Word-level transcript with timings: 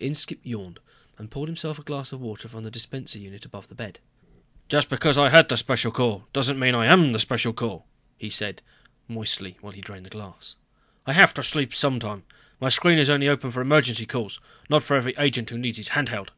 Inskipp 0.00 0.40
yawned 0.42 0.80
and 1.18 1.30
poured 1.30 1.48
himself 1.48 1.78
a 1.78 1.84
glass 1.84 2.10
of 2.10 2.20
water 2.20 2.48
from 2.48 2.64
the 2.64 2.68
dispenser 2.72 3.16
unit 3.16 3.44
above 3.44 3.68
the 3.68 3.76
bed. 3.76 4.00
"Just 4.68 4.88
because 4.90 5.16
I 5.16 5.28
head 5.28 5.48
the 5.48 5.56
Special 5.56 5.92
Corps, 5.92 6.24
doesn't 6.32 6.58
mean 6.58 6.72
that 6.72 6.78
I 6.78 6.86
am 6.86 7.12
the 7.12 7.20
Special 7.20 7.52
Corps," 7.52 7.84
he 8.18 8.28
said 8.28 8.60
moistly 9.06 9.56
while 9.60 9.70
he 9.72 9.80
drained 9.80 10.06
the 10.06 10.10
glass. 10.10 10.56
"I 11.06 11.12
have 11.12 11.32
to 11.34 11.44
sleep 11.44 11.72
sometime. 11.72 12.24
My 12.60 12.70
screen 12.70 12.98
is 12.98 13.08
open 13.08 13.22
only 13.28 13.40
for 13.52 13.60
emergency 13.60 14.04
calls, 14.04 14.40
not 14.68 14.82
for 14.82 14.96
every 14.96 15.14
agent 15.16 15.48
who 15.50 15.58
needs 15.58 15.78
his 15.78 15.88
hand 15.94 16.08
held." 16.08 16.32